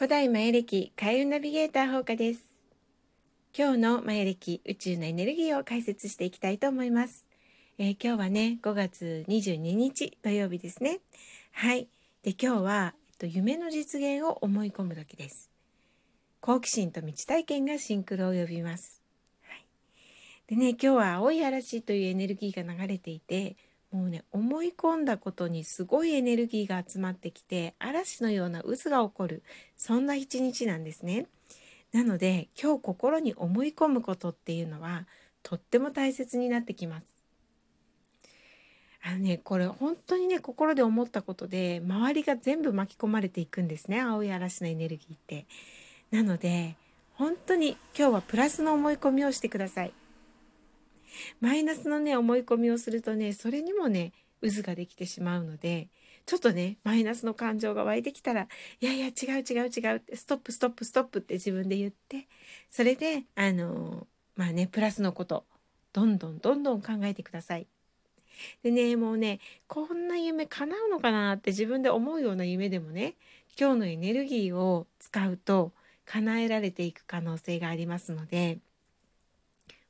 [0.00, 2.40] 古代マヤ暦開運ナビゲーター放課です。
[3.54, 7.26] 今日のマヤ暦宇宙のエネルギーを解説していきたいと思います。
[7.76, 11.00] えー、今日はね、5月22日土曜日ですね。
[11.52, 11.86] はい。
[12.22, 15.50] で、今日は、えっと、夢の実現を思い込む時です。
[16.40, 19.02] 好奇心と未知体験がシンクロを呼びます。
[19.42, 19.66] はい、
[20.46, 23.54] でね、今日は青い嵐というエネルギーが流れていて、
[23.92, 29.42] もうね思い込んだことにすごいエネルギーが集まってきて嵐のような渦が起こる
[29.76, 31.26] そんな一日なんですね。
[31.92, 35.06] なので今日心に思い込むことっていうのは
[35.42, 37.06] とっても大切になってきます。
[39.02, 45.46] あのねこれ本当にね心で思ったことで周りが全部巻き込まれていくんですね青い嵐のエネルギーって。
[46.10, 46.76] なので
[47.14, 49.92] 本当に今日はプラスの思い込みをしてください。
[51.40, 55.88] マイナスのね思い込みをするとねそれにもね渦ができてしまうので
[56.26, 58.42] ちょっとねマイナスの感情が湧いてきたら
[58.80, 62.28] いやいや違う違う違うってストップストップストップって自分で言って
[62.70, 65.44] それであのまあねプラスのこと
[65.92, 67.66] どんどんどんどん考えてください。
[68.62, 73.16] でねもうねこんな夢叶うのかなって自分で思うような夢でもね
[73.58, 75.72] 今日のエネルギーを使うと
[76.06, 78.58] 叶えられていく可能性がありますので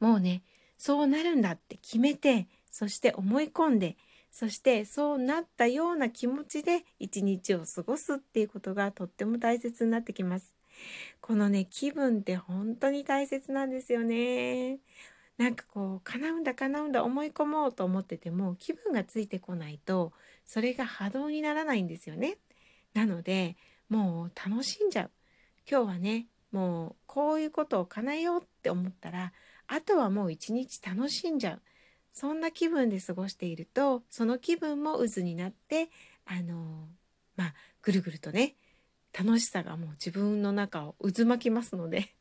[0.00, 0.42] もうね
[0.78, 3.96] そうなるんだって決めてそして思い込んで
[4.30, 10.54] そしてそうなったような気持ちで一日を過ごすっていうことがとっても大切になってきます。
[11.20, 14.80] このね気分って本当に大切なんですよね。
[15.38, 20.12] なんかこう叶うんだ叶うんだ思い込もうと思ってても気分がついてこないと
[20.44, 22.38] それが波動にならないんですよね。
[22.92, 23.56] なので
[23.88, 25.10] もう楽しんじゃう。
[25.70, 29.32] 今日はねもうこういうことを叶えようって思ったら
[29.66, 31.62] あとはもう一日楽しんじゃう
[32.12, 35.88] そんな気分で過ごしているとその気分も渦になって
[36.26, 36.88] あの
[37.36, 38.54] まあぐるぐるとね
[39.18, 42.14] 楽しさがもう自分の中を渦巻きますので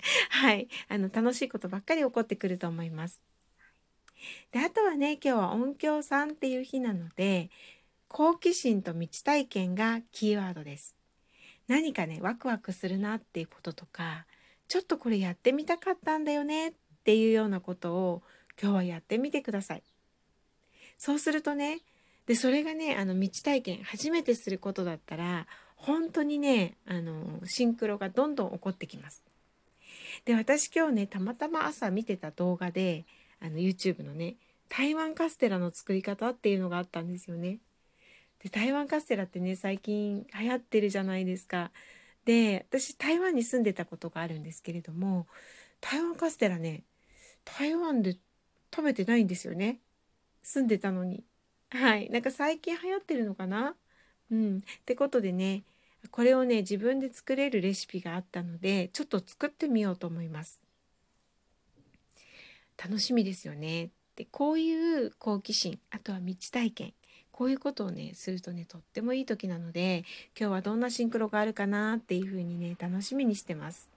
[0.30, 3.20] はいあの楽しいことばっかり起こってくると思います。
[4.50, 7.50] であとはね今日は音響さんっていう日なので
[8.08, 10.96] 好奇心と未知体験がキーワードです。
[11.68, 14.26] 何かねワクワクするなっていうこととか
[14.68, 16.72] ちょっとこれやってみたかったんだよねっ
[17.08, 18.22] ていうようなことを
[18.60, 19.82] 今日はやってみてください。
[20.98, 21.80] そうするとね
[22.26, 29.22] でそれがねあの道体験初めてすることだったら本当にねあのシンクロがどんどん起こってきます。
[30.26, 33.06] で私今日ねたまたま朝見てた動画で
[33.40, 34.36] あの YouTube のね
[34.68, 37.56] 台湾カステラの作り方っていうのがあったんですよね。
[38.42, 41.70] で台湾カステラってね最近流行ってるじゃないですか。
[42.26, 45.26] で私台湾に住んでたことがあるんですけれども
[45.80, 46.82] 台湾カステラね
[47.56, 48.16] 台湾で
[48.74, 49.78] 食べてないんですよね。
[50.42, 51.24] 住んでたのに。
[51.70, 52.08] はい。
[52.10, 53.74] なんか最近流行ってるのかな？
[54.30, 54.58] うん。
[54.58, 55.62] ってことでね
[56.10, 60.62] これをね自分で作れるレシピがあったのでちょっと作ってみようと思います。
[62.82, 63.90] 楽しみですよね。
[64.16, 66.92] でこういう好奇心あとは道体験。
[67.30, 70.04] こういうことをねするとねとってもいい時なので
[70.38, 73.88] 今日はどんなシンクロがあるかなっていう風にね楽しみにしてます。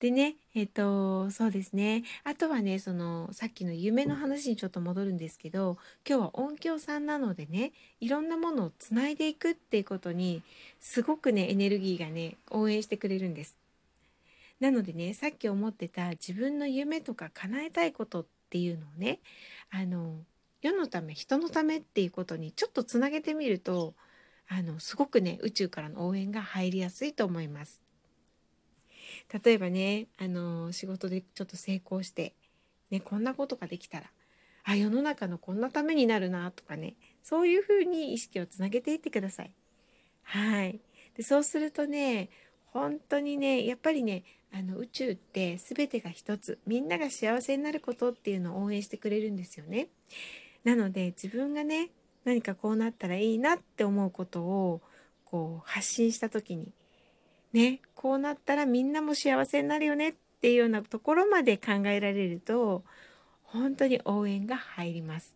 [0.00, 10.42] でねえっ、とそうですねあとはねそのさっきの夢の話にちょっと戻るんですけど今日は音響さんなのでねいろんなものをつないでいくっていうことに
[10.80, 13.56] すごくねエネルギーがね応援してくれるんです。
[14.60, 19.20] なのでねさっき思ってた自分の夢とか叶えたいことっていうのをね
[19.70, 20.16] あの
[20.62, 23.94] 世のため人のためっていうことにちょっとつなげてみると
[24.48, 27.83] あのすごくね宇宙からの応援が入りやすいと思います。
[29.32, 32.34] 例えばねあの仕事でちょっと成功して、
[32.90, 34.10] ね、こんなことができたら
[34.64, 39.52] あ世の中のこんなためになるなとかねそういうふうに意識をつなげていってください。
[40.22, 40.80] はい
[41.16, 42.30] でそうするとね
[42.66, 49.88] 本当にねやっぱりねあの宇宙って全てが一つみんなが幸せになることっていうのを応援してくれるんですよね。
[50.64, 51.90] なので自分がね
[52.24, 54.80] 何かこうなったらいいなって思うことを
[55.24, 56.72] こう発信した時に
[57.54, 62.84] ねこうなったらみんなも幸せになるよねっていうようなところまで考えられると
[63.44, 65.34] 本当に応援が入ります。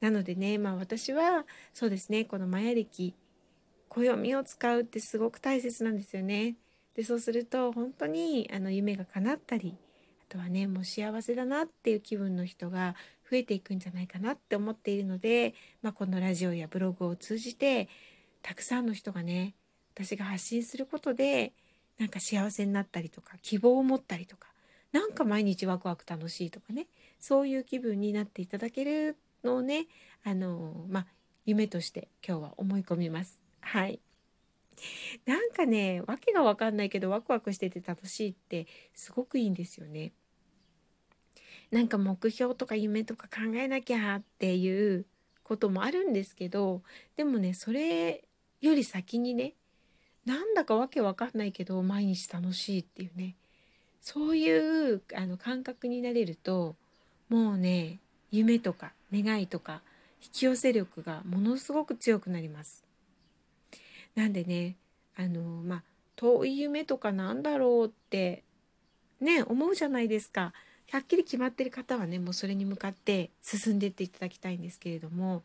[0.00, 1.44] なのでねまあ私は
[1.74, 3.14] そうですねこのマヤ暦
[3.90, 6.54] 暦を使うってすごく大切なんですよね。
[6.94, 9.76] でそうすると本当にあの夢が叶ったり
[10.28, 12.94] あとはねもう幸せだなっていう気分の人が
[13.30, 17.88] 増えていくんじゃないかなって思っているので、まあ、このラジオやブログを通じて
[18.42, 19.54] たくさんの人がね
[19.98, 21.52] 私が発信することで
[21.98, 24.48] なんか幸せになったりとか希望を持ったりとか
[24.92, 26.86] なんか毎日ワクワク楽しいとかね
[27.18, 29.86] そういう気分になっていただけるのをね
[30.24, 31.06] あのまあ
[31.46, 33.40] 夢として今日は思い込みます。
[33.60, 34.00] はい
[35.26, 40.12] なんかね、わけがわかんないけどワクワクしてて楽しいってすごくいいんですよね。
[41.70, 45.04] なんか目標とか夢とか考えなきゃっていう
[45.42, 46.82] こともあるんですけど、
[47.16, 48.24] でもね、それ
[48.60, 49.54] より先にね、
[50.28, 53.34] なんだかわけわかんないけど毎日楽しいっていうね、
[54.02, 56.76] そういうあの感覚になれると、
[57.30, 57.98] もうね、
[58.30, 59.80] 夢とか願いとか
[60.22, 62.84] 引き寄せ力がものすごく強くなります。
[64.16, 64.76] なんでね
[65.16, 65.82] あのまあ
[66.14, 68.42] 遠い夢とかなんだろうって
[69.20, 70.52] ね思うじゃないですか。
[70.90, 75.42] はっきり決まってる方はねもうそれに向かって進んでっていただきたいんですけれども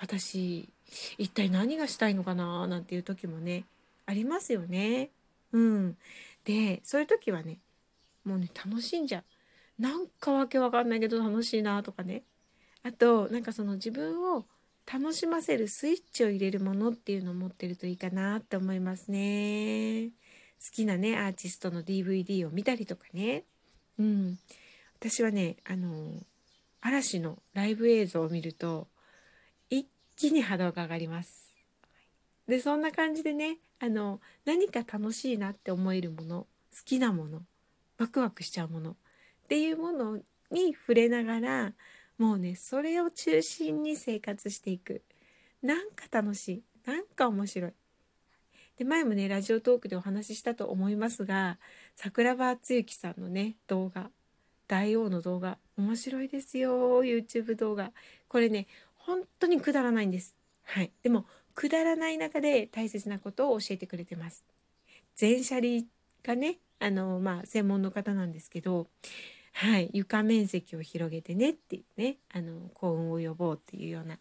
[0.00, 0.68] 私
[1.16, 3.64] 一体何がしたいのかななんていう時もね
[4.10, 5.10] ありますよね。
[5.52, 5.96] うん、
[6.44, 7.60] でそういう時はね
[8.24, 9.24] もうね楽しんじゃう。
[9.82, 12.24] なんかわけわかんないけど楽しいなとかね
[12.82, 14.44] あとなんかその自分を
[14.92, 20.08] 楽しませるスイッチを入れるものっていうのを持ってるといいかなって思いますね。
[20.08, 23.44] 好きなねアーティストの DVD を見たりとかね。
[23.96, 24.38] うん。
[24.98, 26.14] 私はねあの
[26.80, 28.88] 嵐のライブ映像を見ると
[29.70, 29.86] 一
[30.16, 31.49] 気に波動が上がります。
[32.50, 37.42] でそんな感じでねあの何か楽しいなって思えるもの好きなもの
[37.98, 38.94] ワクワクしちゃうものっ
[39.48, 40.16] ていうもの
[40.50, 41.72] に触れながら
[42.18, 45.02] もうねそれを中心に生活していく。
[45.62, 47.72] なんか楽しいなんか面白い。
[48.76, 51.58] で前もねラジオトークでお話ししたと思いますが
[51.96, 54.10] 桜庭つゆさんのね動画
[54.66, 57.92] 大王の動画面白いですよ YouTube 動画。
[58.28, 58.66] これね
[58.96, 60.34] 本当にくだらないんです。
[60.64, 60.92] はい。
[61.02, 61.26] でも
[61.60, 64.46] くだらない中で大切なことを教えてくれてます
[65.14, 65.84] 全車輪
[66.22, 68.86] がねあのまあ専門の方なんですけど
[69.52, 74.16] はい、床面積を広げてねっていうねあの幸運を呼ぼうっていうような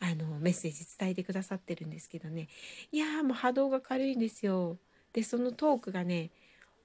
[0.00, 2.48] あのメッセージ伝えてくださってるんですけどね
[2.90, 4.78] いやーもう波動が軽いんですよ。
[5.12, 6.30] でそのトークがね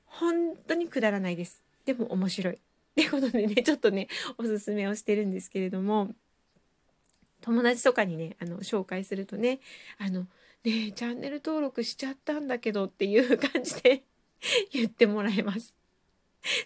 [0.06, 0.34] 本
[0.68, 1.64] 当にくだらないです。
[1.86, 2.56] でも面白い。
[2.56, 2.60] っ
[2.96, 4.08] てことでねちょっとね
[4.38, 6.10] おすすめをしてるんですけれども
[7.44, 9.60] 友達とかにねあの紹介するとね
[10.00, 10.22] あの
[10.64, 14.04] ねチャンネル登録しちゃったんだけどっていう感じで
[14.72, 15.76] 言ってもらえます。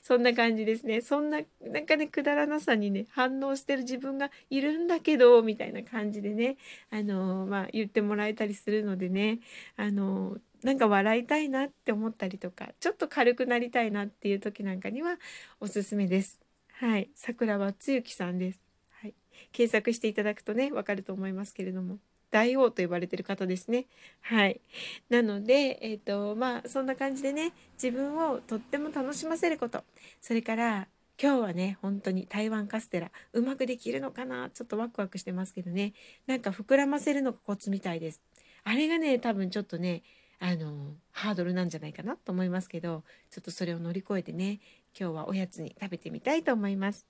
[0.01, 1.01] そんな感じですね。
[1.01, 6.57] そんな、なんかね、くだらなさにね、反応してる自分がいるんだけど、みたいな感じでね、
[6.89, 9.39] あのまあ、言ってもらえたりするのでね、
[9.75, 15.17] あのなんか笑いたいなって思ったりとか、ちょっと軽くなりたいなっていう時なんかには
[15.59, 16.41] おすすめです。
[16.73, 17.11] はい。
[17.13, 18.66] 桜庭つゆきさんです。
[19.51, 21.99] 検索していただくとね、わかると思いますけれども。
[22.29, 23.85] 大王と呼ばれてる方ですね。
[24.19, 24.59] はい。
[25.09, 29.85] なので、えっ、ー、と、まあ、そんな感じでね、自分をとっても楽しませること。
[30.19, 30.87] それから、
[31.21, 34.49] 今日はね、本当に台湾カステラ、うまくできるのかな？
[34.49, 35.93] ちょっとワクワクしてますけどね。
[36.27, 38.21] なんか膨らませるのがコツみたいです。
[38.65, 40.03] あれがね、多分ちょっとね、
[40.39, 44.59] あの、ハードルなんじゃないかなと思いますけど、ちょっとそれを乗り越えてね、
[44.99, 47.07] 今日はおやつに食べてみたいと思います。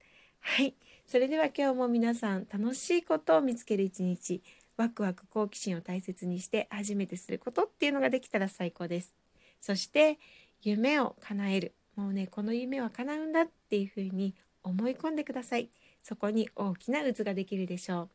[0.50, 0.74] はい。
[1.06, 4.42] それでは今日も皆さん楽しいことを見つける一日。
[4.78, 9.14] ワクワク好奇心を大切にして初めてすることっていうのができたら最高です。
[9.60, 10.18] そして
[10.62, 11.74] 夢を叶える。
[11.98, 15.70] もうね、この夢は叶うんだっていうふうに思い込んでください。
[16.02, 17.98] そこに大きな渦ができるでしょう。
[18.00, 18.08] はい、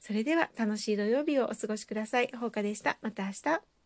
[0.00, 2.30] それでは楽しい土曜日をお過ごしください。
[2.38, 2.98] ほうかでした。
[3.00, 3.73] また明日。